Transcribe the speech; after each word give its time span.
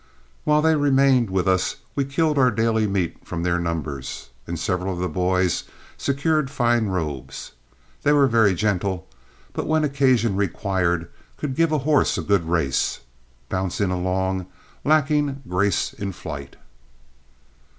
While 0.45 0.63
they 0.63 0.75
remained 0.75 1.29
with 1.29 1.47
us 1.47 1.75
we 1.95 2.05
killed 2.05 2.39
our 2.39 2.49
daily 2.49 2.87
meat 2.87 3.17
from 3.23 3.43
their 3.43 3.59
numbers, 3.59 4.31
and 4.47 4.57
several 4.57 4.93
of 4.93 4.99
the 4.99 5.07
boys 5.07 5.65
secured 5.95 6.49
fine 6.49 6.87
robes. 6.87 7.51
They 8.01 8.11
were 8.11 8.25
very 8.25 8.55
gentle, 8.55 9.07
but 9.53 9.67
when 9.67 9.83
occasion 9.83 10.35
required 10.35 11.07
could 11.37 11.55
give 11.55 11.71
a 11.71 11.77
horse 11.85 12.17
a 12.17 12.23
good 12.23 12.49
race, 12.49 13.01
bouncing 13.47 13.91
along, 13.91 14.47
lacking 14.83 15.43
grace 15.47 15.93
in 15.93 16.13
flight. 16.13 16.55